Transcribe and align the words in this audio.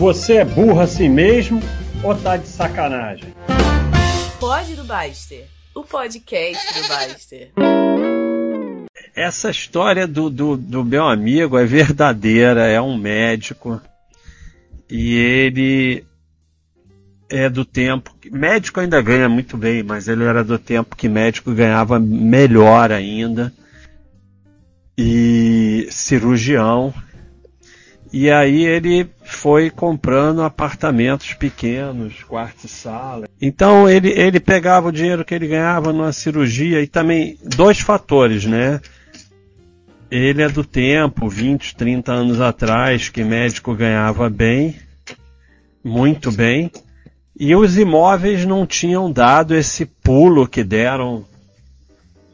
Você 0.00 0.38
é 0.38 0.44
burro 0.44 0.80
assim 0.80 1.08
mesmo 1.08 1.60
ou 2.02 2.16
tá 2.16 2.36
de 2.36 2.48
sacanagem? 2.48 3.32
Pode 4.40 4.74
do 4.74 4.82
Baster, 4.82 5.46
o 5.72 5.84
podcast 5.84 6.74
do 6.74 6.88
Baster. 6.88 7.52
Essa 9.14 9.50
história 9.50 10.04
do, 10.04 10.28
do, 10.28 10.56
do 10.56 10.84
meu 10.84 11.06
amigo 11.06 11.56
é 11.56 11.64
verdadeira, 11.64 12.66
é 12.66 12.80
um 12.80 12.98
médico 12.98 13.80
e 14.90 15.14
ele 15.14 16.04
é 17.30 17.48
do 17.48 17.64
tempo. 17.64 18.12
Médico 18.32 18.80
ainda 18.80 19.00
ganha 19.00 19.28
muito 19.28 19.56
bem, 19.56 19.84
mas 19.84 20.08
ele 20.08 20.24
era 20.24 20.42
do 20.42 20.58
tempo 20.58 20.96
que 20.96 21.08
médico 21.08 21.54
ganhava 21.54 22.00
melhor 22.00 22.90
ainda. 22.90 23.52
E 24.98 25.86
cirurgião. 25.88 26.92
E 28.16 28.30
aí 28.30 28.64
ele 28.64 29.10
foi 29.24 29.70
comprando 29.70 30.44
apartamentos 30.44 31.34
pequenos, 31.34 32.22
quarto 32.22 32.64
e 32.64 32.68
sala. 32.68 33.26
Então 33.42 33.90
ele, 33.90 34.08
ele 34.08 34.38
pegava 34.38 34.86
o 34.86 34.92
dinheiro 34.92 35.24
que 35.24 35.34
ele 35.34 35.48
ganhava 35.48 35.92
numa 35.92 36.12
cirurgia 36.12 36.80
e 36.80 36.86
também 36.86 37.36
dois 37.42 37.80
fatores, 37.80 38.44
né? 38.44 38.80
Ele 40.08 40.42
é 40.42 40.48
do 40.48 40.62
tempo, 40.62 41.28
20, 41.28 41.74
30 41.74 42.12
anos 42.12 42.40
atrás, 42.40 43.08
que 43.08 43.24
médico 43.24 43.74
ganhava 43.74 44.30
bem, 44.30 44.76
muito 45.82 46.30
bem, 46.30 46.70
e 47.36 47.52
os 47.56 47.76
imóveis 47.76 48.44
não 48.46 48.64
tinham 48.64 49.10
dado 49.10 49.56
esse 49.56 49.86
pulo 49.86 50.46
que 50.46 50.62
deram 50.62 51.24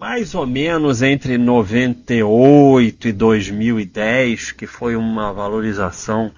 mais 0.00 0.34
ou 0.34 0.46
menos 0.46 1.02
entre 1.02 1.36
98 1.36 3.08
e 3.08 3.12
2010, 3.12 4.52
que 4.52 4.66
foi 4.66 4.96
uma 4.96 5.30
valorização 5.30 6.32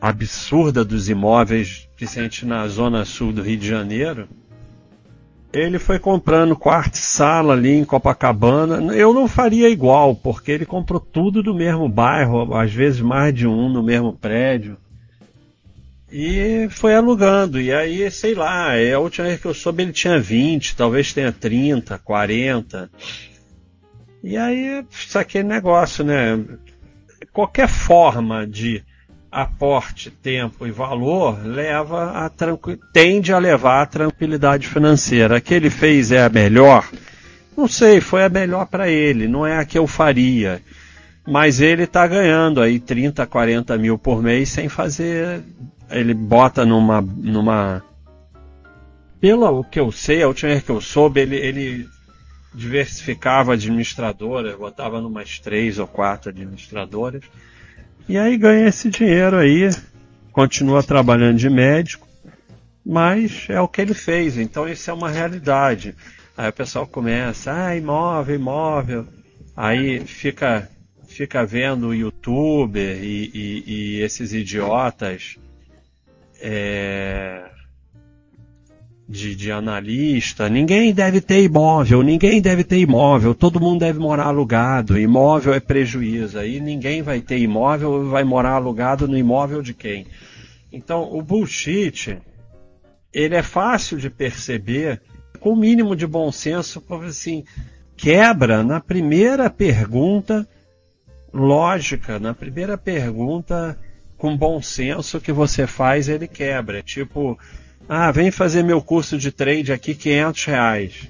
absurda 0.00 0.82
dos 0.82 1.10
imóveis, 1.10 1.86
principalmente 1.94 2.46
na 2.46 2.66
zona 2.66 3.04
sul 3.04 3.30
do 3.30 3.42
Rio 3.42 3.58
de 3.58 3.68
Janeiro. 3.68 4.26
Ele 5.52 5.78
foi 5.78 5.98
comprando 5.98 6.56
quarto 6.56 6.94
e 6.94 6.98
sala 6.98 7.52
ali 7.52 7.72
em 7.72 7.84
Copacabana. 7.84 8.94
Eu 8.94 9.12
não 9.12 9.28
faria 9.28 9.68
igual, 9.68 10.14
porque 10.14 10.50
ele 10.50 10.64
comprou 10.64 10.98
tudo 10.98 11.42
do 11.42 11.54
mesmo 11.54 11.86
bairro, 11.90 12.54
às 12.54 12.72
vezes 12.72 13.02
mais 13.02 13.34
de 13.34 13.46
um 13.46 13.68
no 13.68 13.82
mesmo 13.82 14.14
prédio. 14.14 14.78
E 16.10 16.68
foi 16.70 16.94
alugando. 16.94 17.60
E 17.60 17.72
aí, 17.72 18.10
sei 18.10 18.34
lá, 18.34 18.74
é 18.74 18.92
a 18.92 18.98
última 18.98 19.26
vez 19.26 19.40
que 19.40 19.46
eu 19.46 19.54
soube 19.54 19.82
ele 19.82 19.92
tinha 19.92 20.18
20, 20.18 20.76
talvez 20.76 21.12
tenha 21.12 21.32
30, 21.32 21.98
40. 21.98 22.90
E 24.22 24.36
aí, 24.36 24.84
isso 24.90 25.18
aqui 25.18 25.38
é 25.38 25.42
negócio, 25.42 26.04
né? 26.04 26.42
Qualquer 27.32 27.68
forma 27.68 28.46
de 28.46 28.82
aporte, 29.30 30.10
tempo 30.10 30.66
e 30.66 30.70
valor 30.70 31.44
leva 31.44 32.24
a 32.24 32.30
tende 32.92 33.32
a 33.32 33.38
levar 33.38 33.82
à 33.82 33.86
tranquilidade 33.86 34.66
financeira. 34.66 35.36
A 35.36 35.40
que 35.40 35.52
ele 35.52 35.68
fez 35.68 36.10
é 36.10 36.24
a 36.24 36.28
melhor? 36.28 36.88
Não 37.56 37.68
sei, 37.68 38.00
foi 38.00 38.24
a 38.24 38.28
melhor 38.28 38.66
para 38.66 38.88
ele, 38.88 39.28
não 39.28 39.46
é 39.46 39.58
a 39.58 39.64
que 39.64 39.78
eu 39.78 39.86
faria. 39.86 40.62
Mas 41.26 41.60
ele 41.60 41.82
está 41.82 42.06
ganhando 42.06 42.62
aí 42.62 42.78
30, 42.78 43.26
40 43.26 43.76
mil 43.76 43.98
por 43.98 44.22
mês 44.22 44.48
sem 44.48 44.68
fazer 44.68 45.42
ele 45.90 46.14
bota 46.14 46.64
numa. 46.64 47.00
numa 47.00 47.82
pelo 49.20 49.64
que 49.64 49.80
eu 49.80 49.90
sei, 49.90 50.22
a 50.22 50.28
última 50.28 50.50
vez 50.50 50.62
que 50.62 50.70
eu 50.70 50.80
soube, 50.80 51.20
ele, 51.20 51.36
ele 51.36 51.88
diversificava 52.54 53.54
administradoras, 53.54 54.54
botava 54.56 55.00
numas 55.00 55.38
três 55.38 55.78
ou 55.78 55.86
quatro 55.86 56.30
administradoras. 56.30 57.22
E 58.08 58.16
aí 58.16 58.36
ganha 58.36 58.68
esse 58.68 58.88
dinheiro 58.88 59.36
aí, 59.36 59.70
continua 60.32 60.82
trabalhando 60.82 61.38
de 61.38 61.50
médico, 61.50 62.06
mas 62.84 63.46
é 63.48 63.60
o 63.60 63.66
que 63.66 63.80
ele 63.80 63.94
fez, 63.94 64.38
então 64.38 64.68
isso 64.68 64.88
é 64.90 64.92
uma 64.94 65.10
realidade. 65.10 65.94
Aí 66.36 66.48
o 66.48 66.52
pessoal 66.52 66.86
começa, 66.86 67.52
ah, 67.52 67.76
imóvel, 67.76 68.36
imóvel. 68.36 69.06
Aí 69.56 70.00
fica, 70.00 70.68
fica 71.08 71.44
vendo 71.44 71.88
o 71.88 71.94
youtuber 71.94 73.02
e, 73.02 73.30
e, 73.34 73.64
e 73.66 74.02
esses 74.02 74.32
idiotas 74.34 75.36
é, 76.40 77.44
de, 79.08 79.36
de 79.36 79.52
analista, 79.52 80.48
ninguém 80.48 80.92
deve 80.92 81.20
ter 81.20 81.42
imóvel, 81.42 82.02
ninguém 82.02 82.40
deve 82.40 82.64
ter 82.64 82.78
imóvel, 82.78 83.34
todo 83.34 83.60
mundo 83.60 83.80
deve 83.80 83.98
morar 83.98 84.26
alugado, 84.26 84.98
imóvel 84.98 85.54
é 85.54 85.60
prejuízo, 85.60 86.38
aí 86.38 86.60
ninguém 86.60 87.02
vai 87.02 87.20
ter 87.20 87.38
imóvel, 87.38 88.08
vai 88.08 88.24
morar 88.24 88.52
alugado 88.52 89.06
no 89.06 89.16
imóvel 89.16 89.62
de 89.62 89.72
quem? 89.72 90.06
Então, 90.72 91.08
o 91.12 91.22
bullshit, 91.22 92.18
ele 93.12 93.34
é 93.34 93.42
fácil 93.42 93.98
de 93.98 94.10
perceber, 94.10 95.00
com 95.38 95.52
o 95.52 95.56
mínimo 95.56 95.94
de 95.94 96.06
bom 96.06 96.32
senso, 96.32 96.82
assim, 97.06 97.44
quebra 97.96 98.64
na 98.64 98.80
primeira 98.80 99.48
pergunta 99.48 100.46
lógica, 101.32 102.18
na 102.18 102.34
primeira 102.34 102.76
pergunta 102.76 103.78
com 104.16 104.36
bom 104.36 104.60
senso 104.62 105.20
que 105.20 105.32
você 105.32 105.66
faz, 105.66 106.08
ele 106.08 106.26
quebra. 106.26 106.82
Tipo, 106.82 107.38
ah, 107.88 108.10
vem 108.10 108.30
fazer 108.30 108.62
meu 108.62 108.80
curso 108.80 109.18
de 109.18 109.30
trade 109.30 109.72
aqui, 109.72 109.94
500 109.94 110.44
reais. 110.44 111.08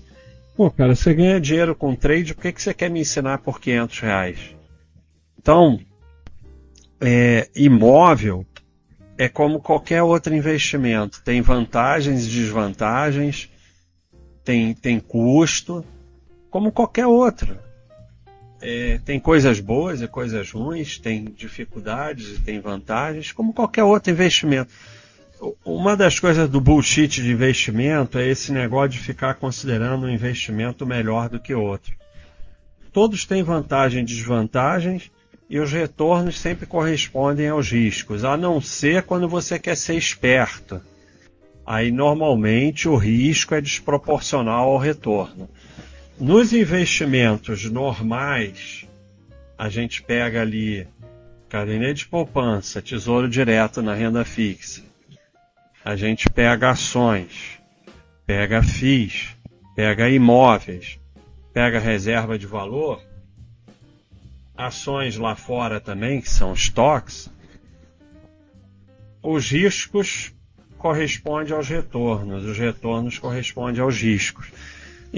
Pô, 0.56 0.70
cara, 0.70 0.94
você 0.94 1.14
ganha 1.14 1.40
dinheiro 1.40 1.74
com 1.74 1.94
trade, 1.94 2.34
por 2.34 2.42
que, 2.42 2.52
que 2.52 2.62
você 2.62 2.72
quer 2.72 2.90
me 2.90 3.00
ensinar 3.00 3.38
por 3.38 3.60
500 3.60 4.00
reais? 4.00 4.38
Então, 5.38 5.78
é, 7.00 7.48
imóvel 7.54 8.46
é 9.18 9.28
como 9.28 9.60
qualquer 9.60 10.02
outro 10.02 10.34
investimento. 10.34 11.22
Tem 11.22 11.40
vantagens 11.40 12.26
e 12.26 12.30
desvantagens, 12.30 13.50
tem, 14.44 14.74
tem 14.74 14.98
custo, 14.98 15.84
como 16.50 16.72
qualquer 16.72 17.06
outro. 17.06 17.65
É, 18.60 18.98
tem 19.04 19.20
coisas 19.20 19.60
boas 19.60 20.00
e 20.00 20.08
coisas 20.08 20.50
ruins, 20.50 20.98
tem 20.98 21.24
dificuldades 21.24 22.36
e 22.36 22.40
tem 22.40 22.58
vantagens, 22.60 23.32
como 23.32 23.52
qualquer 23.52 23.84
outro 23.84 24.10
investimento. 24.10 24.72
Uma 25.64 25.94
das 25.94 26.18
coisas 26.18 26.48
do 26.48 26.60
bullshit 26.60 27.22
de 27.22 27.30
investimento 27.30 28.18
é 28.18 28.26
esse 28.26 28.50
negócio 28.50 28.90
de 28.90 28.98
ficar 28.98 29.34
considerando 29.34 30.06
um 30.06 30.10
investimento 30.10 30.86
melhor 30.86 31.28
do 31.28 31.38
que 31.38 31.54
outro. 31.54 31.94
Todos 32.90 33.26
têm 33.26 33.42
vantagens 33.42 34.10
e 34.10 34.14
desvantagens 34.14 35.10
e 35.48 35.60
os 35.60 35.70
retornos 35.70 36.38
sempre 36.38 36.66
correspondem 36.66 37.48
aos 37.48 37.70
riscos, 37.70 38.24
a 38.24 38.36
não 38.36 38.60
ser 38.60 39.02
quando 39.02 39.28
você 39.28 39.58
quer 39.58 39.76
ser 39.76 39.94
esperto. 39.94 40.80
Aí 41.64 41.90
normalmente 41.90 42.88
o 42.88 42.96
risco 42.96 43.54
é 43.54 43.60
desproporcional 43.60 44.70
ao 44.70 44.78
retorno. 44.78 45.48
Nos 46.18 46.54
investimentos 46.54 47.70
normais, 47.70 48.86
a 49.58 49.68
gente 49.68 50.02
pega 50.02 50.40
ali 50.40 50.88
caderneta 51.46 51.92
de 51.92 52.06
poupança, 52.06 52.80
tesouro 52.80 53.28
direto 53.28 53.82
na 53.82 53.92
renda 53.92 54.24
fixa. 54.24 54.82
A 55.84 55.94
gente 55.94 56.30
pega 56.30 56.70
ações, 56.70 57.60
pega 58.24 58.62
FIIs, 58.62 59.36
pega 59.74 60.08
imóveis, 60.08 60.98
pega 61.52 61.78
reserva 61.78 62.38
de 62.38 62.46
valor, 62.46 63.02
ações 64.56 65.18
lá 65.18 65.36
fora 65.36 65.78
também, 65.80 66.22
que 66.22 66.30
são 66.30 66.54
estoques. 66.54 67.28
Os 69.22 69.50
riscos 69.50 70.32
correspondem 70.78 71.54
aos 71.54 71.68
retornos, 71.68 72.42
os 72.44 72.56
retornos 72.56 73.18
correspondem 73.18 73.82
aos 73.82 74.00
riscos. 74.00 74.50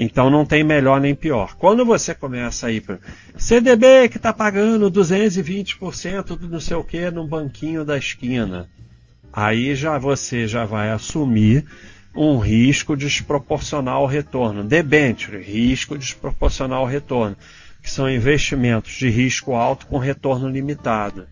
Então 0.01 0.29
não 0.29 0.45
tem 0.45 0.63
melhor 0.63 1.01
nem 1.01 1.13
pior. 1.13 1.57
Quando 1.57 1.83
você 1.83 2.15
começa 2.15 2.67
a 2.67 2.71
ir 2.71 2.79
para 2.79 2.99
CDB 3.35 4.07
que 4.07 4.15
está 4.15 4.31
pagando 4.31 4.89
220% 4.89 6.37
do 6.37 6.47
não 6.47 6.61
sei 6.61 6.77
o 6.77 6.83
que 6.85 7.11
no 7.11 7.27
banquinho 7.27 7.83
da 7.83 7.97
esquina, 7.97 8.69
aí 9.33 9.75
já 9.75 9.97
você 9.97 10.47
já 10.47 10.63
vai 10.63 10.89
assumir 10.89 11.65
um 12.15 12.37
risco 12.37 12.95
desproporcional 12.95 14.03
ao 14.03 14.07
retorno. 14.07 14.63
Debenture, 14.63 15.43
risco 15.43 15.97
desproporcional 15.97 16.83
ao 16.83 16.87
retorno, 16.87 17.35
que 17.83 17.91
são 17.91 18.09
investimentos 18.09 18.93
de 18.93 19.09
risco 19.09 19.53
alto 19.53 19.85
com 19.85 19.97
retorno 19.97 20.47
limitado. 20.47 21.27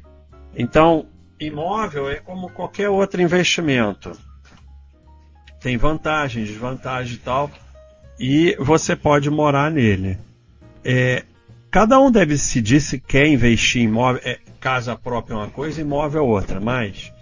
Então, 0.54 1.06
imóvel 1.40 2.10
é 2.10 2.18
como 2.18 2.50
qualquer 2.50 2.90
outro 2.90 3.22
investimento. 3.22 4.12
Tem 5.62 5.78
vantagens, 5.78 6.50
desvantagens 6.50 7.16
e 7.16 7.20
tal 7.20 7.50
e 8.20 8.56
você 8.60 8.96
pode 8.96 9.30
morar 9.30 9.72
nele. 9.72 10.18
É, 10.84 11.24
cada 11.70 12.00
um 12.00 12.12
deve 12.12 12.34
decidir 12.34 12.82
se 12.82 13.00
quer 13.00 13.28
investir 13.28 13.82
em 13.82 13.86
imóvel. 13.86 14.22
É, 14.24 14.40
casa 14.60 14.96
própria 14.96 15.34
é 15.34 15.38
uma 15.38 15.50
coisa, 15.50 15.82
imóvel 15.82 16.22
é 16.22 16.26
outra, 16.26 16.60
mas 16.60 17.14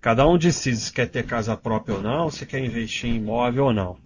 cada 0.00 0.28
um 0.28 0.36
decide 0.36 0.76
se 0.76 0.92
quer 0.92 1.08
ter 1.08 1.24
casa 1.24 1.56
própria 1.56 1.96
ou 1.96 2.02
não, 2.02 2.30
se 2.30 2.44
quer 2.44 2.62
investir 2.62 3.10
em 3.10 3.16
imóvel 3.16 3.66
ou 3.66 3.72
não. 3.72 3.96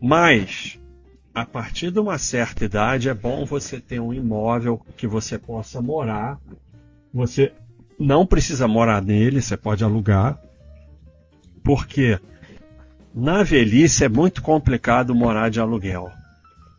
Mas, 0.00 0.78
a 1.34 1.44
partir 1.44 1.90
de 1.90 1.98
uma 1.98 2.18
certa 2.18 2.64
idade, 2.64 3.08
é 3.08 3.14
bom 3.14 3.44
você 3.44 3.80
ter 3.80 4.00
um 4.00 4.12
imóvel 4.12 4.80
que 4.96 5.06
você 5.06 5.38
possa 5.38 5.80
morar. 5.80 6.38
Você 7.12 7.52
não 7.98 8.26
precisa 8.26 8.68
morar 8.68 9.02
nele, 9.02 9.42
você 9.42 9.56
pode 9.56 9.82
alugar. 9.82 10.40
Porque 11.64 12.18
na 13.14 13.42
velhice 13.42 14.04
é 14.04 14.08
muito 14.08 14.42
complicado 14.42 15.14
morar 15.14 15.50
de 15.50 15.60
aluguel. 15.60 16.10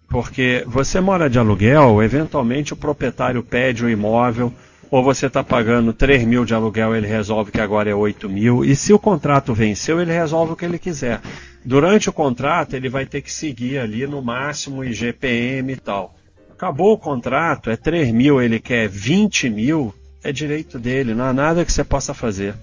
Porque 0.10 0.64
você 0.66 1.00
mora 1.00 1.30
de 1.30 1.38
aluguel, 1.38 2.02
eventualmente 2.02 2.74
o 2.74 2.78
proprietário 2.78 3.44
pede 3.44 3.86
o 3.86 3.90
imóvel, 3.90 4.52
ou 4.90 5.04
você 5.04 5.28
está 5.28 5.44
pagando 5.44 5.94
3 5.94 6.24
mil 6.24 6.46
de 6.46 6.54
aluguel, 6.54 6.96
ele 6.96 7.06
resolve 7.06 7.52
que 7.52 7.62
agora 7.62 7.90
é 7.90 7.94
8 7.94 8.28
mil, 8.28 8.66
e 8.66 8.76
se 8.76 8.92
o 8.92 8.98
contrato 8.98 9.54
venceu, 9.54 10.02
ele 10.02 10.12
resolve 10.12 10.54
o 10.54 10.56
que 10.56 10.66
ele 10.66 10.80
quiser. 10.80 11.22
Durante 11.64 12.10
o 12.10 12.14
contrato, 12.14 12.76
ele 12.76 12.90
vai 12.90 13.06
ter 13.06 13.22
que 13.22 13.32
seguir 13.32 13.78
ali 13.78 14.08
no 14.08 14.22
máximo 14.22 14.84
IGPM 14.84 15.74
e 15.74 15.76
tal. 15.76 16.16
Acabou 16.52 16.94
o 16.94 16.98
contrato, 16.98 17.70
é 17.70 17.78
3 17.78 18.12
mil, 18.12 18.42
ele 18.42 18.60
quer 18.60 18.90
20 18.90 19.50
mil, 19.50 19.94
é 20.24 20.32
direito 20.32 20.80
dele, 20.80 21.14
não 21.14 21.26
há 21.26 21.34
nada 21.34 21.64
que 21.64 21.72
você 21.72 21.84
possa 21.84 22.14
fazer. 22.14 22.56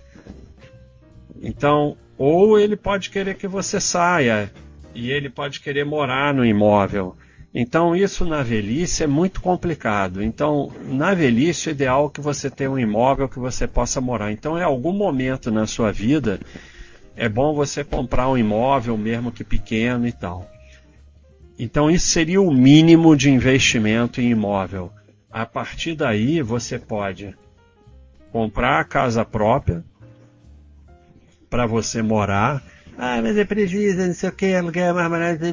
Então, 1.40 1.96
ou 2.18 2.58
ele 2.58 2.76
pode 2.76 3.10
querer 3.10 3.34
que 3.34 3.46
você 3.46 3.80
saia, 3.80 4.52
e 4.94 5.10
ele 5.10 5.28
pode 5.28 5.60
querer 5.60 5.84
morar 5.84 6.32
no 6.32 6.44
imóvel. 6.44 7.14
Então, 7.54 7.96
isso 7.96 8.24
na 8.24 8.42
velhice 8.42 9.02
é 9.02 9.06
muito 9.06 9.40
complicado. 9.40 10.22
Então, 10.22 10.70
na 10.84 11.14
velhice, 11.14 11.68
o 11.68 11.70
ideal 11.70 12.06
é 12.06 12.10
que 12.14 12.20
você 12.20 12.50
tenha 12.50 12.70
um 12.70 12.78
imóvel 12.78 13.28
que 13.28 13.38
você 13.38 13.66
possa 13.66 14.00
morar. 14.00 14.30
Então, 14.30 14.58
em 14.58 14.62
algum 14.62 14.92
momento 14.92 15.50
na 15.50 15.66
sua 15.66 15.90
vida, 15.90 16.38
é 17.16 17.28
bom 17.28 17.54
você 17.54 17.82
comprar 17.82 18.28
um 18.28 18.36
imóvel, 18.36 18.96
mesmo 18.98 19.32
que 19.32 19.42
pequeno 19.42 20.06
e 20.06 20.12
tal. 20.12 20.50
Então, 21.58 21.90
isso 21.90 22.08
seria 22.08 22.42
o 22.42 22.52
mínimo 22.52 23.16
de 23.16 23.30
investimento 23.30 24.20
em 24.20 24.30
imóvel. 24.30 24.92
A 25.30 25.46
partir 25.46 25.94
daí, 25.94 26.42
você 26.42 26.78
pode 26.78 27.34
comprar 28.30 28.80
a 28.80 28.84
casa 28.84 29.24
própria 29.24 29.82
para 31.48 31.66
você 31.66 32.02
morar. 32.02 32.62
Ah, 32.98 33.20
mas 33.22 33.36
é 33.36 33.44
prejuízo, 33.44 33.98
não 33.98 34.14
sei 34.14 34.28
o 34.28 34.32
que, 34.32 34.54
aluguel 34.54 34.90
é 34.90 34.92
mais 34.92 35.10
barato 35.10 35.44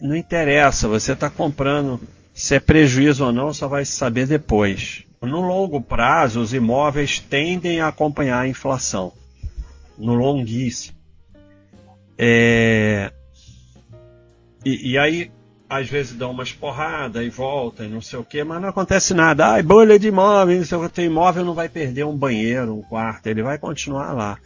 não 0.00 0.16
interessa, 0.16 0.88
você 0.88 1.12
está 1.12 1.30
comprando. 1.30 2.00
Se 2.34 2.56
é 2.56 2.60
prejuízo 2.60 3.24
ou 3.26 3.32
não, 3.32 3.52
só 3.52 3.68
vai 3.68 3.84
saber 3.84 4.26
depois. 4.26 5.04
No 5.20 5.40
longo 5.40 5.80
prazo, 5.80 6.40
os 6.40 6.52
imóveis 6.52 7.20
tendem 7.20 7.80
a 7.80 7.88
acompanhar 7.88 8.40
a 8.40 8.48
inflação. 8.48 9.12
No 9.96 10.14
longuíssimo. 10.14 10.96
É... 12.18 13.12
E, 14.64 14.92
e, 14.92 14.98
aí, 14.98 15.30
às 15.72 15.88
vezes 15.88 16.12
dão 16.12 16.32
umas 16.32 16.52
porradas 16.52 17.24
e 17.24 17.30
volta 17.30 17.84
e 17.84 17.88
não 17.88 18.02
sei 18.02 18.18
o 18.18 18.24
que, 18.24 18.44
mas 18.44 18.60
não 18.60 18.68
acontece 18.68 19.14
nada. 19.14 19.52
Ai, 19.52 19.62
bolha 19.62 19.98
de 19.98 20.08
imóvel, 20.08 20.60
o 20.60 20.88
teu 20.90 21.06
imóvel 21.06 21.46
não 21.46 21.54
vai 21.54 21.66
perder 21.66 22.04
um 22.04 22.14
banheiro, 22.14 22.76
um 22.76 22.82
quarto, 22.82 23.26
ele 23.26 23.42
vai 23.42 23.56
continuar 23.56 24.12
lá. 24.12 24.36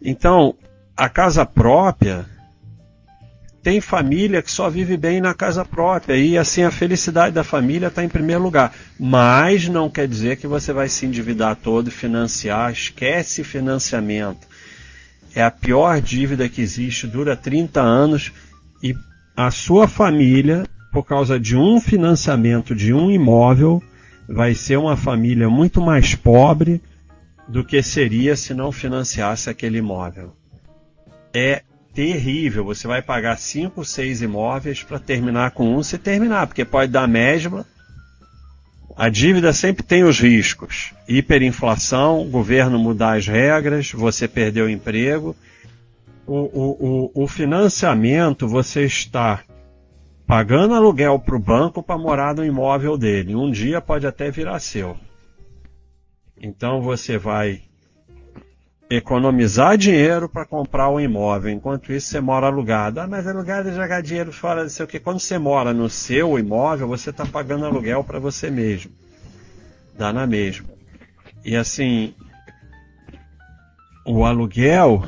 Então, 0.00 0.54
a 0.96 1.06
casa 1.06 1.44
própria 1.44 2.24
tem 3.62 3.78
família 3.78 4.40
que 4.40 4.50
só 4.50 4.70
vive 4.70 4.96
bem 4.96 5.20
na 5.20 5.34
casa 5.34 5.66
própria 5.66 6.16
e 6.16 6.38
assim 6.38 6.62
a 6.62 6.70
felicidade 6.70 7.34
da 7.34 7.44
família 7.44 7.88
está 7.88 8.02
em 8.02 8.08
primeiro 8.08 8.42
lugar. 8.42 8.74
Mas 8.98 9.68
não 9.68 9.90
quer 9.90 10.08
dizer 10.08 10.38
que 10.38 10.46
você 10.46 10.72
vai 10.72 10.88
se 10.88 11.04
endividar 11.04 11.56
todo 11.56 11.88
e 11.88 11.90
financiar. 11.90 12.72
Esquece 12.72 13.44
financiamento. 13.44 14.46
É 15.34 15.42
a 15.42 15.50
pior 15.50 16.00
dívida 16.00 16.48
que 16.48 16.62
existe, 16.62 17.06
dura 17.06 17.36
30 17.36 17.82
anos 17.82 18.32
e 18.82 18.94
a 19.38 19.52
sua 19.52 19.86
família, 19.86 20.64
por 20.90 21.04
causa 21.04 21.38
de 21.38 21.56
um 21.56 21.80
financiamento 21.80 22.74
de 22.74 22.92
um 22.92 23.08
imóvel, 23.08 23.80
vai 24.28 24.52
ser 24.52 24.76
uma 24.76 24.96
família 24.96 25.48
muito 25.48 25.80
mais 25.80 26.16
pobre 26.16 26.82
do 27.46 27.64
que 27.64 27.80
seria 27.80 28.34
se 28.34 28.52
não 28.52 28.72
financiasse 28.72 29.48
aquele 29.48 29.78
imóvel. 29.78 30.32
É 31.32 31.62
terrível. 31.94 32.64
Você 32.64 32.88
vai 32.88 33.00
pagar 33.00 33.38
5, 33.38 33.84
6 33.84 34.22
imóveis 34.22 34.82
para 34.82 34.98
terminar 34.98 35.52
com 35.52 35.72
um 35.72 35.84
se 35.84 35.98
terminar, 35.98 36.48
porque 36.48 36.64
pode 36.64 36.90
dar 36.90 37.06
mesma. 37.06 37.64
A 38.96 39.08
dívida 39.08 39.52
sempre 39.52 39.84
tem 39.84 40.02
os 40.02 40.18
riscos. 40.18 40.92
Hiperinflação, 41.06 42.28
governo 42.28 42.76
mudar 42.76 43.16
as 43.16 43.28
regras, 43.28 43.92
você 43.92 44.26
perder 44.26 44.62
o 44.62 44.68
emprego. 44.68 45.36
O, 46.30 47.10
o, 47.14 47.24
o, 47.24 47.26
financiamento, 47.26 48.46
você 48.46 48.84
está 48.84 49.40
pagando 50.26 50.74
aluguel 50.74 51.18
para 51.18 51.34
o 51.34 51.38
banco 51.38 51.82
para 51.82 51.96
morar 51.96 52.34
no 52.34 52.44
imóvel 52.44 52.98
dele. 52.98 53.34
Um 53.34 53.50
dia 53.50 53.80
pode 53.80 54.06
até 54.06 54.30
virar 54.30 54.60
seu. 54.60 54.94
Então 56.38 56.82
você 56.82 57.16
vai 57.16 57.62
economizar 58.90 59.78
dinheiro 59.78 60.28
para 60.28 60.44
comprar 60.44 60.90
um 60.90 61.00
imóvel. 61.00 61.50
Enquanto 61.50 61.94
isso, 61.94 62.08
você 62.08 62.20
mora 62.20 62.46
alugado. 62.46 63.00
Ah, 63.00 63.06
mas 63.06 63.26
alugado 63.26 63.70
é 63.70 63.72
jogar 63.72 64.02
dinheiro 64.02 64.30
fora, 64.30 64.68
sei 64.68 64.84
o 64.84 64.86
que. 64.86 65.00
Quando 65.00 65.20
você 65.20 65.38
mora 65.38 65.72
no 65.72 65.88
seu 65.88 66.38
imóvel, 66.38 66.88
você 66.88 67.08
está 67.08 67.24
pagando 67.24 67.64
aluguel 67.64 68.04
para 68.04 68.18
você 68.18 68.50
mesmo. 68.50 68.92
Dá 69.96 70.12
na 70.12 70.26
mesma. 70.26 70.68
E 71.42 71.56
assim, 71.56 72.14
o 74.04 74.26
aluguel 74.26 75.02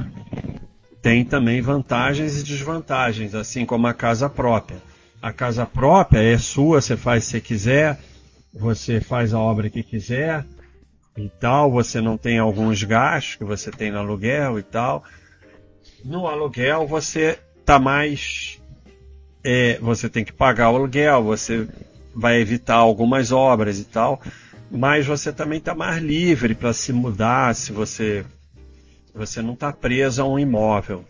tem 1.02 1.24
também 1.24 1.60
vantagens 1.60 2.40
e 2.40 2.44
desvantagens, 2.44 3.34
assim 3.34 3.64
como 3.64 3.86
a 3.86 3.94
casa 3.94 4.28
própria. 4.28 4.82
A 5.20 5.32
casa 5.32 5.66
própria 5.66 6.20
é 6.20 6.38
sua, 6.38 6.80
você 6.80 6.96
faz 6.96 7.24
se 7.24 7.40
quiser, 7.40 7.98
você 8.52 9.00
faz 9.00 9.32
a 9.32 9.38
obra 9.38 9.70
que 9.70 9.82
quiser, 9.82 10.44
e 11.16 11.28
tal, 11.28 11.70
você 11.70 12.00
não 12.00 12.16
tem 12.16 12.38
alguns 12.38 12.82
gastos 12.82 13.36
que 13.36 13.44
você 13.44 13.70
tem 13.70 13.90
no 13.90 13.98
aluguel 13.98 14.58
e 14.58 14.62
tal. 14.62 15.04
No 16.04 16.26
aluguel 16.26 16.86
você 16.86 17.38
tá 17.64 17.78
mais. 17.78 18.58
É, 19.42 19.78
você 19.80 20.08
tem 20.08 20.24
que 20.24 20.32
pagar 20.32 20.70
o 20.70 20.76
aluguel, 20.76 21.22
você 21.22 21.66
vai 22.14 22.40
evitar 22.40 22.76
algumas 22.76 23.32
obras 23.32 23.78
e 23.78 23.84
tal, 23.84 24.20
mas 24.70 25.06
você 25.06 25.32
também 25.32 25.58
está 25.58 25.74
mais 25.74 26.02
livre 26.02 26.54
para 26.54 26.72
se 26.72 26.92
mudar 26.92 27.54
se 27.54 27.72
você, 27.72 28.24
você 29.14 29.42
não 29.42 29.54
está 29.54 29.72
preso 29.72 30.22
a 30.22 30.28
um 30.28 30.38
imóvel. 30.38 31.04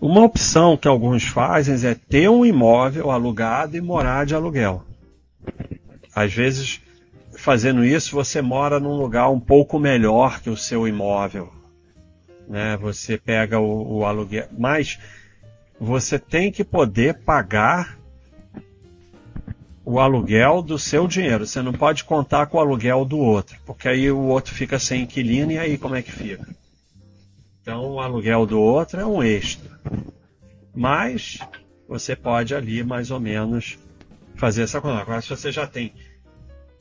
Uma 0.00 0.22
opção 0.22 0.76
que 0.76 0.88
alguns 0.88 1.24
fazem 1.24 1.88
é 1.88 1.94
ter 1.94 2.28
um 2.28 2.44
imóvel 2.44 3.10
alugado 3.10 3.76
e 3.76 3.80
morar 3.80 4.26
de 4.26 4.34
aluguel. 4.34 4.84
Às 6.14 6.32
vezes 6.32 6.80
fazendo 7.36 7.84
isso, 7.84 8.14
você 8.14 8.40
mora 8.40 8.80
num 8.80 8.96
lugar 8.96 9.30
um 9.30 9.40
pouco 9.40 9.78
melhor 9.78 10.40
que 10.40 10.50
o 10.50 10.56
seu 10.56 10.86
imóvel. 10.88 11.52
Né? 12.48 12.76
Você 12.76 13.18
pega 13.18 13.58
o, 13.58 13.98
o 13.98 14.04
aluguel. 14.04 14.48
Mas 14.56 14.98
você 15.78 16.18
tem 16.18 16.50
que 16.50 16.64
poder 16.64 17.18
pagar 17.22 17.98
o 19.84 20.00
aluguel 20.00 20.62
do 20.62 20.78
seu 20.78 21.06
dinheiro. 21.06 21.46
Você 21.46 21.60
não 21.60 21.72
pode 21.72 22.04
contar 22.04 22.46
com 22.46 22.56
o 22.56 22.60
aluguel 22.60 23.04
do 23.04 23.18
outro, 23.18 23.56
porque 23.66 23.88
aí 23.88 24.10
o 24.10 24.20
outro 24.20 24.54
fica 24.54 24.78
sem 24.78 25.02
inquilino 25.02 25.52
e 25.52 25.58
aí 25.58 25.76
como 25.76 25.94
é 25.94 26.02
que 26.02 26.12
fica? 26.12 26.46
Então 27.64 27.92
o 27.92 27.98
aluguel 27.98 28.44
do 28.44 28.60
outro 28.60 29.00
é 29.00 29.06
um 29.06 29.22
extra. 29.22 29.80
Mas 30.74 31.38
você 31.88 32.14
pode 32.14 32.54
ali 32.54 32.84
mais 32.84 33.10
ou 33.10 33.18
menos 33.18 33.78
fazer 34.34 34.64
essa 34.64 34.82
conta. 34.82 35.00
Agora 35.00 35.22
se 35.22 35.30
você 35.30 35.50
já 35.50 35.66
tem 35.66 35.94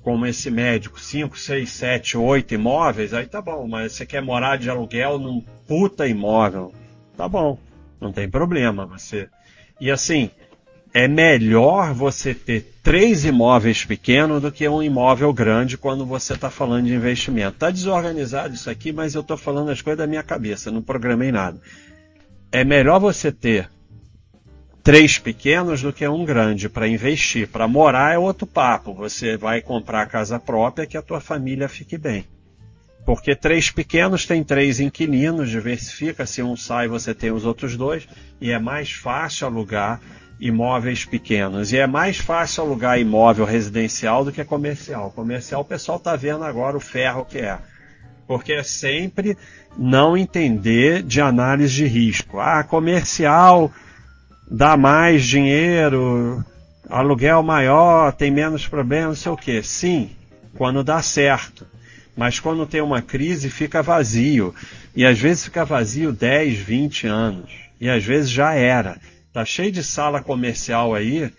como 0.01 0.25
esse 0.25 0.51
médico, 0.51 0.99
5, 0.99 1.39
6, 1.39 1.69
7, 1.69 2.17
8 2.17 2.55
imóveis, 2.55 3.13
aí 3.13 3.25
tá 3.25 3.41
bom, 3.41 3.65
mas 3.65 3.93
você 3.93 4.05
quer 4.05 4.21
morar 4.21 4.57
de 4.57 4.69
aluguel 4.69 5.17
num 5.17 5.39
puta 5.65 6.05
imóvel, 6.05 6.73
tá 7.15 7.29
bom, 7.29 7.57
não 8.01 8.11
tem 8.11 8.29
problema, 8.29 8.85
você. 8.85 9.29
E 9.79 9.89
assim, 9.89 10.29
é 10.93 11.07
melhor 11.07 11.93
você 11.93 12.35
ter 12.35 12.75
três 12.83 13.25
imóveis 13.25 13.83
pequenos 13.83 14.41
do 14.41 14.51
que 14.51 14.67
um 14.67 14.83
imóvel 14.83 15.33
grande 15.33 15.77
quando 15.77 16.05
você 16.05 16.33
está 16.33 16.51
falando 16.51 16.85
de 16.85 16.93
investimento. 16.93 17.57
Tá 17.57 17.71
desorganizado 17.71 18.53
isso 18.53 18.69
aqui, 18.69 18.93
mas 18.93 19.15
eu 19.15 19.21
estou 19.21 19.35
falando 19.35 19.71
as 19.71 19.81
coisas 19.81 19.97
da 19.97 20.05
minha 20.05 20.21
cabeça, 20.21 20.69
não 20.69 20.83
programei 20.83 21.31
nada. 21.31 21.59
É 22.51 22.63
melhor 22.63 22.99
você 22.99 23.31
ter 23.31 23.67
três 24.83 25.17
pequenos 25.17 25.81
do 25.81 25.91
que 25.91 26.07
um 26.07 26.23
grande 26.23 26.69
para 26.69 26.87
investir. 26.87 27.47
Para 27.47 27.67
morar 27.67 28.13
é 28.13 28.17
outro 28.19 28.45
papo. 28.45 28.93
Você 28.93 29.35
vai 29.35 29.61
comprar 29.61 30.05
casa 30.05 30.37
própria 30.37 30.85
que 30.85 30.97
a 30.97 31.01
tua 31.01 31.19
família 31.19 31.67
fique 31.67 31.97
bem. 31.97 32.25
Porque 33.03 33.35
três 33.35 33.71
pequenos 33.71 34.25
tem 34.25 34.43
três 34.43 34.79
inquilinos, 34.79 35.49
diversifica, 35.49 36.25
se 36.25 36.43
um 36.43 36.55
sai 36.55 36.87
você 36.87 37.13
tem 37.13 37.31
os 37.31 37.45
outros 37.45 37.75
dois, 37.75 38.07
e 38.39 38.51
é 38.51 38.59
mais 38.59 38.91
fácil 38.91 39.47
alugar 39.47 39.99
imóveis 40.39 41.05
pequenos. 41.05 41.71
E 41.71 41.77
é 41.77 41.87
mais 41.87 42.17
fácil 42.17 42.63
alugar 42.63 42.99
imóvel 42.99 43.45
residencial 43.45 44.25
do 44.25 44.31
que 44.31 44.43
comercial. 44.43 45.11
Comercial 45.11 45.61
o 45.61 45.65
pessoal 45.65 45.97
está 45.97 46.15
vendo 46.15 46.43
agora 46.43 46.77
o 46.77 46.81
ferro 46.81 47.25
que 47.25 47.39
é. 47.39 47.57
Porque 48.27 48.53
é 48.53 48.63
sempre 48.63 49.37
não 49.77 50.17
entender 50.17 51.03
de 51.03 51.21
análise 51.21 51.73
de 51.75 51.85
risco. 51.85 52.39
Ah, 52.39 52.63
comercial 52.63 53.71
dá 54.49 54.77
mais 54.77 55.25
dinheiro, 55.25 56.43
aluguel 56.89 57.41
maior, 57.41 58.13
tem 58.13 58.31
menos 58.31 58.67
problemas, 58.67 59.07
não 59.07 59.15
sei 59.15 59.31
o 59.31 59.37
que. 59.37 59.63
Sim, 59.63 60.11
quando 60.55 60.83
dá 60.83 61.01
certo. 61.01 61.65
Mas 62.15 62.39
quando 62.39 62.65
tem 62.67 62.81
uma 62.81 63.01
crise, 63.01 63.49
fica 63.49 63.81
vazio. 63.81 64.53
E 64.95 65.05
às 65.05 65.19
vezes 65.19 65.45
fica 65.45 65.65
vazio 65.65 66.11
10, 66.11 66.59
20 66.59 67.07
anos. 67.07 67.51
E 67.81 67.89
às 67.89 68.03
vezes 68.03 68.29
já 68.29 68.53
era. 68.53 68.97
Tá 69.33 69.43
cheio 69.43 69.71
de 69.71 69.83
sala 69.83 70.21
comercial 70.21 70.93
aí 70.93 71.33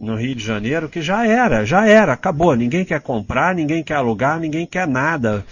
no 0.00 0.16
Rio 0.16 0.34
de 0.34 0.44
Janeiro 0.44 0.88
que 0.88 1.00
já 1.00 1.24
era, 1.24 1.64
já 1.64 1.86
era, 1.86 2.12
acabou. 2.12 2.56
Ninguém 2.56 2.84
quer 2.84 3.00
comprar, 3.00 3.54
ninguém 3.54 3.84
quer 3.84 3.94
alugar, 3.94 4.40
ninguém 4.40 4.66
quer 4.66 4.88
nada. 4.88 5.46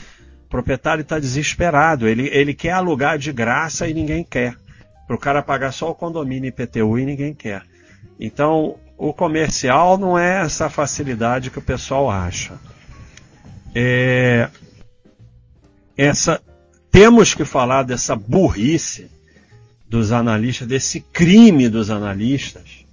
O 0.46 0.48
proprietário 0.48 1.02
está 1.02 1.20
desesperado. 1.20 2.08
Ele, 2.08 2.28
ele 2.32 2.52
quer 2.52 2.72
alugar 2.72 3.16
de 3.16 3.32
graça 3.32 3.86
e 3.88 3.94
ninguém 3.94 4.24
quer. 4.24 4.56
Para 5.06 5.14
o 5.14 5.18
cara 5.18 5.40
pagar 5.40 5.72
só 5.72 5.88
o 5.88 5.94
condomínio 5.94 6.48
IPTU 6.48 6.98
e 6.98 7.06
ninguém 7.06 7.32
quer. 7.32 7.62
Então, 8.18 8.76
o 8.98 9.12
comercial 9.12 9.96
não 9.96 10.18
é 10.18 10.42
essa 10.42 10.68
facilidade 10.68 11.50
que 11.50 11.60
o 11.60 11.62
pessoal 11.62 12.10
acha. 12.10 12.54
É, 13.72 14.48
essa, 15.96 16.42
temos 16.90 17.34
que 17.34 17.44
falar 17.44 17.84
dessa 17.84 18.16
burrice 18.16 19.10
dos 19.94 20.10
analistas, 20.10 20.66
desse 20.66 20.98
crime 20.98 21.68
dos 21.68 21.88
analistas, 21.88 22.84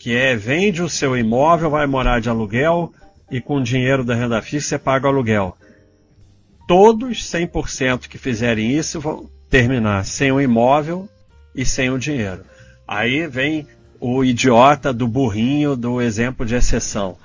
que 0.00 0.12
é 0.16 0.34
vende 0.34 0.82
o 0.82 0.88
seu 0.88 1.16
imóvel, 1.16 1.70
vai 1.70 1.86
morar 1.86 2.20
de 2.20 2.28
aluguel 2.28 2.92
e 3.30 3.40
com 3.40 3.58
o 3.58 3.62
dinheiro 3.62 4.02
da 4.02 4.16
renda 4.16 4.42
fixa 4.42 4.70
você 4.70 4.78
paga 4.78 5.06
o 5.06 5.10
aluguel. 5.10 5.56
Todos 6.66 7.22
100% 7.22 8.08
que 8.08 8.18
fizerem 8.18 8.76
isso 8.76 8.98
vão 8.98 9.30
terminar 9.48 10.04
sem 10.04 10.32
o 10.32 10.40
imóvel 10.40 11.08
e 11.54 11.64
sem 11.64 11.88
o 11.88 12.00
dinheiro. 12.00 12.44
Aí 12.86 13.28
vem 13.28 13.68
o 14.00 14.24
idiota 14.24 14.92
do 14.92 15.06
burrinho 15.06 15.76
do 15.76 16.02
exemplo 16.02 16.44
de 16.44 16.56
exceção. 16.56 17.16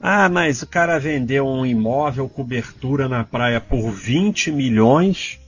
Ah, 0.00 0.28
mas 0.28 0.60
o 0.60 0.66
cara 0.66 0.98
vendeu 0.98 1.46
um 1.46 1.64
imóvel 1.64 2.28
cobertura 2.28 3.08
na 3.08 3.22
praia 3.22 3.60
por 3.60 3.92
20 3.92 4.50
milhões 4.50 5.38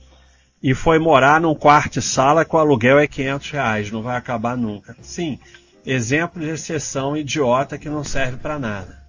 e 0.61 0.73
foi 0.73 0.99
morar 0.99 1.39
num 1.39 1.55
quarto 1.55 2.01
sala 2.01 2.43
com 2.43 2.57
aluguel 2.57 2.99
é 2.99 3.07
500 3.07 3.51
reais, 3.51 3.91
não 3.91 4.01
vai 4.01 4.17
acabar 4.17 4.57
nunca. 4.57 4.95
Sim, 5.01 5.39
exemplo 5.85 6.41
de 6.41 6.49
exceção 6.49 7.15
idiota 7.15 7.77
que 7.77 7.89
não 7.89 8.03
serve 8.03 8.37
para 8.37 8.59
nada. 8.59 8.99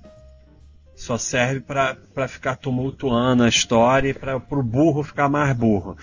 Só 0.94 1.18
serve 1.18 1.60
para 1.60 2.28
ficar 2.28 2.56
tumultuando 2.56 3.42
a 3.42 3.48
história 3.48 4.10
e 4.10 4.14
para 4.14 4.36
o 4.36 4.62
burro 4.62 5.02
ficar 5.02 5.28
mais 5.28 5.56
burro. 5.56 5.96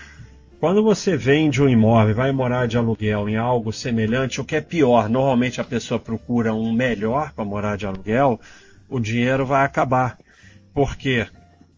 Quando 0.60 0.82
você 0.82 1.16
vende 1.16 1.62
um 1.62 1.68
imóvel, 1.68 2.16
vai 2.16 2.32
morar 2.32 2.66
de 2.66 2.76
aluguel 2.76 3.28
em 3.28 3.36
algo 3.36 3.72
semelhante, 3.72 4.40
o 4.40 4.44
que 4.44 4.56
é 4.56 4.60
pior, 4.60 5.08
normalmente 5.08 5.60
a 5.60 5.64
pessoa 5.64 6.00
procura 6.00 6.52
um 6.52 6.72
melhor 6.72 7.32
para 7.32 7.44
morar 7.44 7.76
de 7.76 7.86
aluguel, 7.86 8.40
o 8.88 8.98
dinheiro 8.98 9.46
vai 9.46 9.64
acabar. 9.64 10.18
Porque 10.74 11.28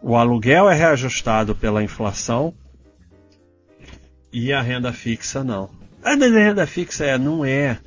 o 0.03 0.17
aluguel 0.17 0.71
é 0.71 0.75
reajustado 0.75 1.55
pela 1.55 1.83
inflação 1.83 2.55
e 4.33 4.53
a 4.53 4.61
renda 4.61 4.93
fixa 4.93 5.43
não. 5.43 5.71
A 6.03 6.15
renda 6.15 6.67
fixa 6.67 7.05
é, 7.05 7.19
não 7.19 7.45
é. 7.45 7.79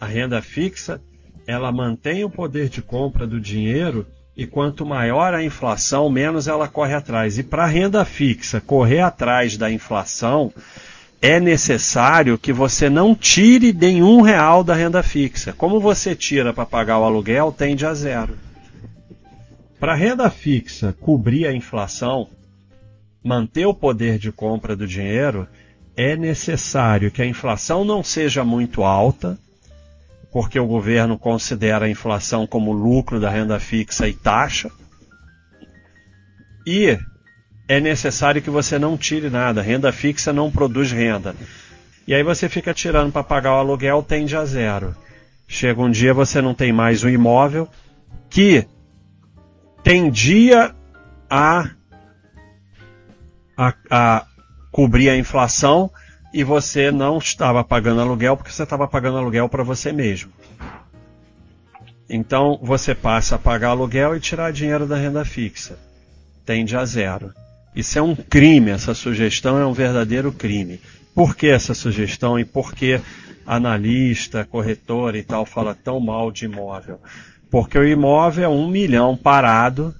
A 0.00 0.06
renda 0.06 0.42
fixa, 0.42 1.00
ela 1.46 1.72
mantém 1.72 2.24
o 2.24 2.30
poder 2.30 2.68
de 2.68 2.82
compra 2.82 3.26
do 3.26 3.40
dinheiro 3.40 4.06
e 4.36 4.46
quanto 4.46 4.84
maior 4.84 5.32
a 5.32 5.42
inflação, 5.42 6.10
menos 6.10 6.46
ela 6.46 6.68
corre 6.68 6.94
atrás. 6.94 7.38
E 7.38 7.42
para 7.42 7.64
a 7.64 7.68
renda 7.68 8.04
fixa 8.04 8.60
correr 8.60 9.00
atrás 9.00 9.56
da 9.56 9.70
inflação, 9.70 10.52
é 11.22 11.40
necessário 11.40 12.36
que 12.36 12.52
você 12.52 12.90
não 12.90 13.14
tire 13.14 13.72
nenhum 13.72 14.20
real 14.20 14.62
da 14.62 14.74
renda 14.74 15.02
fixa. 15.02 15.54
Como 15.54 15.80
você 15.80 16.14
tira 16.14 16.52
para 16.52 16.66
pagar 16.66 16.98
o 16.98 17.04
aluguel, 17.04 17.50
tende 17.50 17.86
a 17.86 17.94
zero. 17.94 18.36
Para 19.80 19.92
a 19.92 19.96
renda 19.96 20.28
fixa 20.28 20.94
cobrir 21.00 21.46
a 21.46 21.54
inflação, 21.54 22.28
manter 23.24 23.66
o 23.66 23.74
poder 23.74 24.18
de 24.18 24.30
compra 24.30 24.76
do 24.76 24.86
dinheiro, 24.86 25.48
é 25.96 26.14
necessário 26.14 27.10
que 27.10 27.22
a 27.22 27.26
inflação 27.26 27.84
não 27.84 28.02
seja 28.02 28.44
muito 28.44 28.84
alta, 28.84 29.38
porque 30.30 30.60
o 30.60 30.66
governo 30.66 31.18
considera 31.18 31.86
a 31.86 31.90
inflação 31.90 32.46
como 32.46 32.72
lucro 32.72 33.18
da 33.18 33.30
renda 33.30 33.58
fixa 33.58 34.06
e 34.06 34.12
taxa. 34.12 34.70
E 36.66 36.98
é 37.66 37.80
necessário 37.80 38.42
que 38.42 38.50
você 38.50 38.78
não 38.78 38.98
tire 38.98 39.30
nada. 39.30 39.62
Renda 39.62 39.90
fixa 39.90 40.32
não 40.32 40.50
produz 40.50 40.92
renda. 40.92 41.34
E 42.06 42.14
aí 42.14 42.22
você 42.22 42.48
fica 42.48 42.74
tirando 42.74 43.10
para 43.10 43.24
pagar 43.24 43.54
o 43.54 43.58
aluguel, 43.58 44.02
tende 44.02 44.36
a 44.36 44.44
zero. 44.44 44.94
Chega 45.48 45.80
um 45.80 45.90
dia 45.90 46.12
você 46.12 46.42
não 46.42 46.54
tem 46.54 46.72
mais 46.72 47.02
o 47.02 47.08
imóvel 47.08 47.68
que 48.28 48.66
tendia 49.82 50.74
a, 51.30 51.70
a, 53.56 53.74
a 53.90 54.26
cobrir 54.76 55.08
a 55.08 55.16
inflação 55.16 55.90
e 56.34 56.44
você 56.44 56.90
não 56.90 57.16
estava 57.16 57.64
pagando 57.64 58.02
aluguel 58.02 58.36
porque 58.36 58.52
você 58.52 58.62
estava 58.62 58.86
pagando 58.86 59.16
aluguel 59.16 59.48
para 59.48 59.62
você 59.62 59.90
mesmo. 59.90 60.30
Então 62.10 62.60
você 62.62 62.94
passa 62.94 63.36
a 63.36 63.38
pagar 63.38 63.70
aluguel 63.70 64.14
e 64.14 64.20
tirar 64.20 64.52
dinheiro 64.52 64.86
da 64.86 64.94
renda 64.94 65.24
fixa. 65.24 65.78
Tende 66.44 66.76
a 66.76 66.84
zero. 66.84 67.32
Isso 67.74 67.98
é 67.98 68.02
um 68.02 68.14
crime, 68.14 68.70
essa 68.70 68.92
sugestão 68.92 69.58
é 69.58 69.64
um 69.64 69.72
verdadeiro 69.72 70.30
crime. 70.30 70.78
Por 71.14 71.34
que 71.34 71.46
essa 71.46 71.72
sugestão 71.72 72.38
e 72.38 72.44
por 72.44 72.74
que 72.74 73.00
analista, 73.46 74.44
corretor 74.44 75.16
e 75.16 75.22
tal 75.22 75.46
fala 75.46 75.74
tão 75.74 75.98
mal 75.98 76.30
de 76.30 76.44
imóvel? 76.44 77.00
Porque 77.50 77.78
o 77.78 77.88
imóvel 77.88 78.44
é 78.44 78.48
um 78.48 78.68
milhão 78.68 79.16
parado 79.16 79.94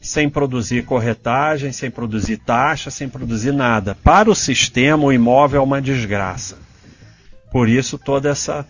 sem 0.00 0.28
produzir 0.28 0.84
corretagem, 0.84 1.72
sem 1.72 1.90
produzir 1.90 2.38
taxa, 2.38 2.90
sem 2.90 3.08
produzir 3.08 3.52
nada. 3.52 3.96
Para 4.02 4.30
o 4.30 4.34
sistema, 4.34 5.04
o 5.04 5.12
imóvel 5.12 5.60
é 5.60 5.64
uma 5.64 5.82
desgraça. 5.82 6.56
Por 7.50 7.68
isso, 7.68 7.98
toda 7.98 8.28
essa 8.28 8.66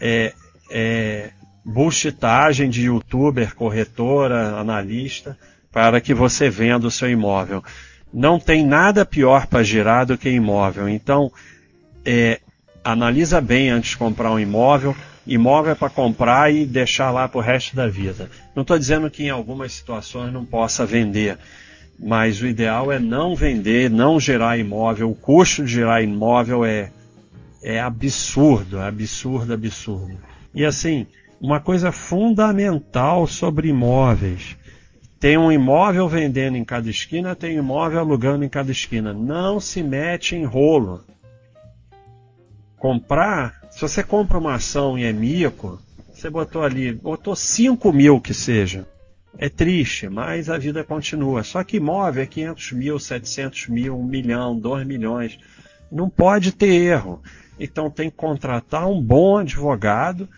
é, 0.00 0.32
é, 0.70 1.30
de 2.68 2.84
youtuber, 2.84 3.54
corretora, 3.54 4.56
analista, 4.58 5.38
para 5.70 6.00
que 6.00 6.14
você 6.14 6.50
venda 6.50 6.86
o 6.86 6.90
seu 6.90 7.10
imóvel. 7.10 7.62
Não 8.12 8.38
tem 8.38 8.64
nada 8.64 9.04
pior 9.04 9.46
para 9.46 9.62
girar 9.62 10.06
do 10.06 10.16
que 10.16 10.28
imóvel. 10.28 10.88
Então, 10.88 11.32
é, 12.04 12.40
analisa 12.82 13.40
bem 13.40 13.70
antes 13.70 13.90
de 13.90 13.96
comprar 13.96 14.30
um 14.30 14.38
imóvel 14.38 14.94
imóvel 15.26 15.74
para 15.74 15.90
comprar 15.90 16.52
e 16.52 16.66
deixar 16.66 17.10
lá 17.10 17.28
para 17.28 17.38
o 17.38 17.42
resto 17.42 17.74
da 17.74 17.88
vida. 17.88 18.30
Não 18.54 18.62
estou 18.62 18.78
dizendo 18.78 19.10
que 19.10 19.24
em 19.24 19.30
algumas 19.30 19.72
situações 19.72 20.32
não 20.32 20.44
possa 20.44 20.84
vender, 20.84 21.38
mas 21.98 22.40
o 22.40 22.46
ideal 22.46 22.92
é 22.92 22.98
não 22.98 23.34
vender, 23.34 23.90
não 23.90 24.20
gerar 24.20 24.58
imóvel. 24.58 25.10
O 25.10 25.14
custo 25.14 25.64
de 25.64 25.72
gerar 25.72 26.02
imóvel 26.02 26.64
é, 26.64 26.90
é 27.62 27.80
absurdo, 27.80 28.78
é 28.78 28.86
absurdo, 28.86 29.54
absurdo. 29.54 30.18
E 30.54 30.64
assim, 30.64 31.06
uma 31.40 31.60
coisa 31.60 31.90
fundamental 31.92 33.26
sobre 33.26 33.68
imóveis. 33.68 34.56
Tem 35.18 35.38
um 35.38 35.50
imóvel 35.50 36.06
vendendo 36.06 36.56
em 36.56 36.64
cada 36.64 36.90
esquina, 36.90 37.34
tem 37.34 37.56
um 37.56 37.62
imóvel 37.62 38.00
alugando 38.00 38.44
em 38.44 38.48
cada 38.48 38.70
esquina. 38.70 39.12
Não 39.14 39.58
se 39.58 39.82
mete 39.82 40.36
em 40.36 40.44
rolo. 40.44 41.02
Comprar 42.84 43.62
se 43.70 43.80
você 43.80 44.02
compra 44.02 44.36
uma 44.36 44.56
ação 44.56 44.98
e 44.98 45.04
é 45.04 45.10
mico, 45.10 45.80
você 46.12 46.28
botou 46.28 46.62
ali, 46.62 46.92
botou 46.92 47.34
5 47.34 47.90
mil 47.90 48.20
que 48.20 48.34
seja. 48.34 48.86
É 49.38 49.48
triste, 49.48 50.06
mas 50.06 50.50
a 50.50 50.58
vida 50.58 50.84
continua. 50.84 51.42
Só 51.42 51.64
que 51.64 51.78
imóvel 51.78 52.24
é 52.24 52.26
500 52.26 52.72
mil, 52.72 52.98
700 52.98 53.68
mil, 53.68 53.98
1 53.98 54.04
milhão, 54.04 54.60
2 54.60 54.86
milhões. 54.86 55.38
Não 55.90 56.10
pode 56.10 56.52
ter 56.52 56.74
erro. 56.74 57.22
Então 57.58 57.88
tem 57.88 58.10
que 58.10 58.16
contratar 58.18 58.86
um 58.86 59.00
bom 59.00 59.38
advogado, 59.38 60.28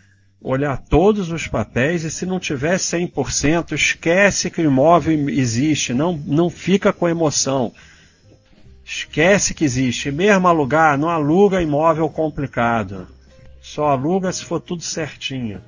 olhar 0.41 0.77
todos 0.77 1.33
os 1.33 1.49
papéis 1.49 2.05
e 2.05 2.13
se 2.13 2.25
não 2.25 2.39
tiver 2.39 2.77
100%, 2.77 3.73
esquece 3.73 4.53
que 4.53 4.61
o 4.61 4.67
imóvel 4.67 5.29
existe, 5.31 5.93
não, 5.93 6.17
não 6.25 6.49
fica 6.49 6.93
com 6.93 7.09
emoção. 7.09 7.73
Esquece 8.87 9.53
que 9.53 9.65
existe. 9.65 10.13
Mesmo 10.13 10.47
alugar, 10.47 10.97
não 10.97 11.09
aluga 11.09 11.61
imóvel 11.61 12.09
complicado. 12.09 13.09
Só 13.61 13.89
aluga 13.89 14.33
se 14.33 14.45
for 14.45 14.61
tudo 14.61 14.85
certinho. 14.85 15.61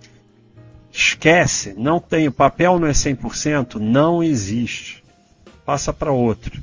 Esquece, 0.93 1.75
não 1.77 1.99
tem, 1.99 2.29
o 2.29 2.33
papel 2.33 2.79
não 2.79 2.87
é 2.87 2.93
100%, 2.93 3.75
não 3.75 4.23
existe. 4.23 5.03
Passa 5.67 5.93
para 5.93 6.13
outro. 6.13 6.63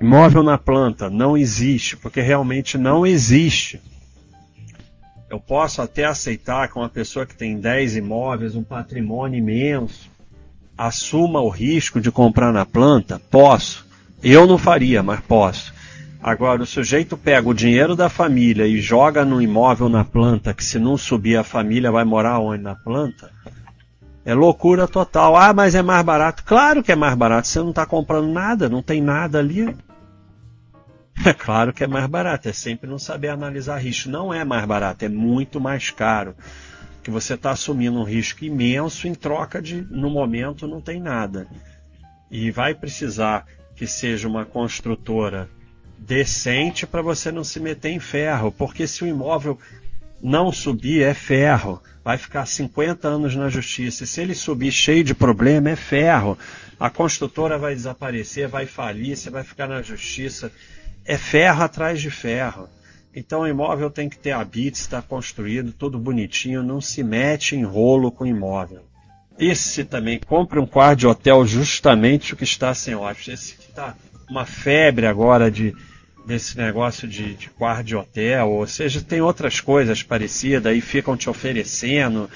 Imóvel 0.00 0.42
na 0.42 0.56
planta, 0.56 1.10
não 1.10 1.36
existe, 1.36 1.98
porque 1.98 2.22
realmente 2.22 2.78
não 2.78 3.06
existe. 3.06 3.78
Eu 5.28 5.38
posso 5.38 5.82
até 5.82 6.06
aceitar 6.06 6.66
que 6.68 6.78
uma 6.78 6.88
pessoa 6.88 7.26
que 7.26 7.36
tem 7.36 7.60
10 7.60 7.96
imóveis, 7.96 8.56
um 8.56 8.64
patrimônio 8.64 9.38
imenso, 9.38 10.10
assuma 10.78 11.40
o 11.40 11.50
risco 11.50 12.00
de 12.00 12.10
comprar 12.10 12.54
na 12.54 12.64
planta? 12.64 13.20
Posso. 13.30 13.89
Eu 14.22 14.46
não 14.46 14.58
faria, 14.58 15.02
mas 15.02 15.20
posso. 15.20 15.72
Agora, 16.22 16.62
o 16.62 16.66
sujeito 16.66 17.16
pega 17.16 17.48
o 17.48 17.54
dinheiro 17.54 17.96
da 17.96 18.10
família 18.10 18.66
e 18.66 18.78
joga 18.78 19.24
no 19.24 19.40
imóvel 19.40 19.88
na 19.88 20.04
planta, 20.04 20.52
que 20.52 20.62
se 20.62 20.78
não 20.78 20.98
subir 20.98 21.36
a 21.36 21.44
família 21.44 21.90
vai 21.90 22.04
morar 22.04 22.38
onde? 22.38 22.62
Na 22.62 22.74
planta? 22.74 23.30
É 24.22 24.34
loucura 24.34 24.86
total. 24.86 25.34
Ah, 25.34 25.54
mas 25.54 25.74
é 25.74 25.80
mais 25.80 26.04
barato. 26.04 26.44
Claro 26.44 26.82
que 26.82 26.92
é 26.92 26.96
mais 26.96 27.14
barato. 27.14 27.48
Você 27.48 27.58
não 27.58 27.70
está 27.70 27.86
comprando 27.86 28.30
nada, 28.30 28.68
não 28.68 28.82
tem 28.82 29.00
nada 29.00 29.38
ali. 29.38 29.74
É 31.22 31.34
claro 31.34 31.70
que 31.70 31.84
é 31.84 31.86
mais 31.86 32.06
barato. 32.06 32.48
É 32.48 32.52
sempre 32.52 32.88
não 32.88 32.98
saber 32.98 33.28
analisar 33.28 33.76
risco. 33.76 34.08
Não 34.08 34.32
é 34.32 34.42
mais 34.42 34.64
barato, 34.64 35.04
é 35.04 35.08
muito 35.08 35.60
mais 35.60 35.90
caro. 35.90 36.34
Que 37.02 37.10
você 37.10 37.34
está 37.34 37.50
assumindo 37.50 37.98
um 37.98 38.04
risco 38.04 38.42
imenso 38.42 39.06
em 39.06 39.14
troca 39.14 39.60
de, 39.60 39.82
no 39.90 40.08
momento, 40.08 40.66
não 40.66 40.80
tem 40.80 40.98
nada. 40.98 41.46
E 42.30 42.50
vai 42.50 42.74
precisar 42.74 43.44
que 43.80 43.86
seja 43.86 44.28
uma 44.28 44.44
construtora 44.44 45.48
decente 45.96 46.86
para 46.86 47.00
você 47.00 47.32
não 47.32 47.42
se 47.42 47.58
meter 47.58 47.88
em 47.88 47.98
ferro, 47.98 48.52
porque 48.52 48.86
se 48.86 49.02
o 49.02 49.06
imóvel 49.06 49.58
não 50.22 50.52
subir 50.52 51.02
é 51.02 51.14
ferro, 51.14 51.82
vai 52.04 52.18
ficar 52.18 52.44
50 52.44 53.08
anos 53.08 53.34
na 53.34 53.48
justiça. 53.48 54.04
E 54.04 54.06
se 54.06 54.20
ele 54.20 54.34
subir 54.34 54.70
cheio 54.70 55.02
de 55.02 55.14
problema 55.14 55.70
é 55.70 55.76
ferro. 55.76 56.36
A 56.78 56.90
construtora 56.90 57.56
vai 57.56 57.74
desaparecer, 57.74 58.48
vai 58.48 58.66
falir, 58.66 59.16
você 59.16 59.30
vai 59.30 59.42
ficar 59.42 59.66
na 59.66 59.80
justiça. 59.80 60.52
É 61.02 61.16
ferro 61.16 61.62
atrás 61.62 62.02
de 62.02 62.10
ferro. 62.10 62.68
Então 63.16 63.40
o 63.40 63.48
imóvel 63.48 63.88
tem 63.88 64.10
que 64.10 64.18
ter 64.18 64.32
habite, 64.32 64.78
está 64.78 65.00
construído, 65.00 65.72
tudo 65.72 65.98
bonitinho, 65.98 66.62
não 66.62 66.82
se 66.82 67.02
mete 67.02 67.56
em 67.56 67.64
rolo 67.64 68.12
com 68.12 68.26
imóvel. 68.26 68.89
Esse 69.40 69.84
também, 69.84 70.20
compre 70.20 70.58
um 70.58 70.66
quarto 70.66 71.00
de 71.00 71.06
hotel 71.06 71.46
justamente 71.46 72.34
o 72.34 72.36
que 72.36 72.44
está 72.44 72.74
sem 72.74 72.94
hóspede. 72.94 73.32
Esse 73.32 73.54
que 73.56 73.70
está 73.70 73.96
uma 74.28 74.44
febre 74.44 75.06
agora 75.06 75.50
de 75.50 75.74
desse 76.26 76.58
negócio 76.58 77.08
de, 77.08 77.34
de 77.34 77.48
quarto 77.48 77.84
de 77.84 77.96
hotel, 77.96 78.50
ou 78.50 78.66
seja, 78.66 79.00
tem 79.00 79.22
outras 79.22 79.58
coisas 79.58 80.02
parecidas, 80.02 80.70
aí 80.70 80.80
ficam 80.82 81.16
te 81.16 81.30
oferecendo 81.30 82.28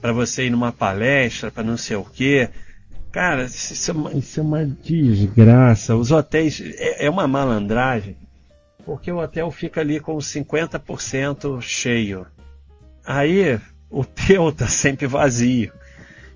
para 0.00 0.12
você 0.12 0.46
ir 0.46 0.50
numa 0.50 0.70
palestra, 0.70 1.50
para 1.50 1.64
não 1.64 1.76
sei 1.76 1.96
o 1.96 2.04
quê. 2.04 2.50
Cara, 3.10 3.44
isso 3.44 3.90
é, 3.90 3.94
uma, 3.94 4.12
isso 4.12 4.38
é 4.38 4.42
uma 4.42 4.64
desgraça. 4.64 5.96
Os 5.96 6.12
hotéis 6.12 6.60
é, 6.60 7.06
é 7.06 7.10
uma 7.10 7.26
malandragem, 7.26 8.16
porque 8.84 9.10
o 9.10 9.18
hotel 9.18 9.50
fica 9.50 9.80
ali 9.80 9.98
com 9.98 10.16
50% 10.18 11.60
cheio. 11.60 12.26
Aí 13.04 13.58
o 13.90 14.04
teu 14.04 14.52
tá 14.52 14.68
sempre 14.68 15.06
vazio. 15.06 15.72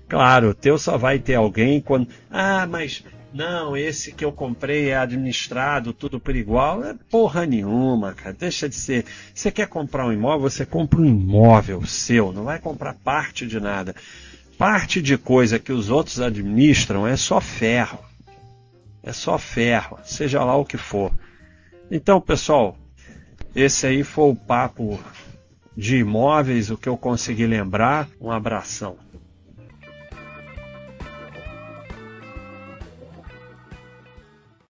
Claro, 0.07 0.53
teu 0.53 0.77
só 0.77 0.97
vai 0.97 1.19
ter 1.19 1.35
alguém 1.35 1.81
quando. 1.81 2.07
Ah, 2.29 2.67
mas 2.69 3.03
não, 3.35 3.75
esse 3.75 4.13
que 4.13 4.23
eu 4.23 4.31
comprei 4.31 4.89
é 4.89 4.95
administrado, 4.95 5.91
tudo 5.91 6.21
por 6.21 6.35
igual. 6.35 6.85
É 6.85 6.95
porra 7.09 7.45
nenhuma, 7.45 8.13
cara. 8.13 8.33
Deixa 8.33 8.69
de 8.69 8.75
ser. 8.75 9.05
Você 9.33 9.51
quer 9.51 9.67
comprar 9.67 10.05
um 10.05 10.13
imóvel, 10.13 10.49
você 10.49 10.65
compra 10.65 11.01
um 11.01 11.05
imóvel 11.05 11.85
seu, 11.85 12.31
não 12.31 12.45
vai 12.45 12.59
comprar 12.59 12.93
parte 12.93 13.45
de 13.45 13.59
nada. 13.59 13.93
Parte 14.57 15.01
de 15.01 15.17
coisa 15.17 15.59
que 15.59 15.73
os 15.73 15.89
outros 15.89 16.21
administram 16.21 17.05
é 17.05 17.17
só 17.17 17.41
ferro. 17.41 17.99
É 19.03 19.11
só 19.11 19.37
ferro, 19.37 19.99
seja 20.05 20.41
lá 20.43 20.55
o 20.55 20.63
que 20.63 20.77
for. 20.77 21.11
Então, 21.91 22.21
pessoal, 22.21 22.77
esse 23.53 23.85
aí 23.85 24.01
foi 24.01 24.29
o 24.29 24.35
papo 24.35 24.97
de 25.75 25.97
imóveis, 25.97 26.71
o 26.71 26.77
que 26.77 26.87
eu 26.87 26.95
consegui 26.95 27.45
lembrar. 27.45 28.07
Um 28.19 28.31
abração. 28.31 29.04